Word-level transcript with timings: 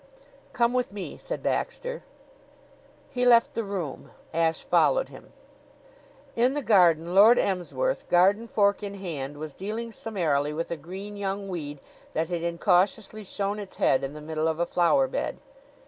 "Come 0.51 0.73
with 0.73 0.91
me," 0.91 1.15
said 1.15 1.43
Baxter. 1.43 2.01
He 3.11 3.23
left 3.23 3.53
the 3.53 3.63
room. 3.63 4.09
Ashe 4.33 4.63
followed 4.63 5.09
him. 5.09 5.31
In 6.35 6.55
the 6.55 6.63
garden 6.63 7.13
Lord 7.13 7.37
Emsworth, 7.37 8.09
garden 8.09 8.47
fork 8.47 8.81
in 8.81 8.95
hand, 8.95 9.37
was 9.37 9.53
dealing 9.53 9.91
summarily 9.91 10.53
with 10.53 10.71
a 10.71 10.75
green 10.75 11.17
young 11.17 11.49
weed 11.49 11.79
that 12.13 12.29
had 12.29 12.41
incautiously 12.41 13.23
shown 13.23 13.59
its 13.59 13.75
head 13.75 14.03
in 14.03 14.13
the 14.13 14.21
middle 14.21 14.47
of 14.47 14.57
a 14.59 14.65
flower 14.65 15.07
bed. 15.07 15.37